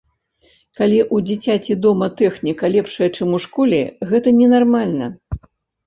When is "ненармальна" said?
4.43-5.17